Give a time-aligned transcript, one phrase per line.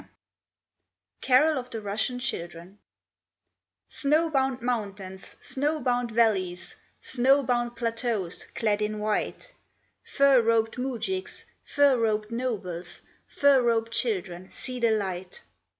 [1.21, 2.79] _CAROL OF THE RUSSIAN CHILDREN
[3.87, 9.51] Snow bound mountains, snow bound valleys, Snow bound plateaus, clad in white,
[10.03, 15.43] Fur robed moujiks, fur robed nobles, Fur robed children, see the light.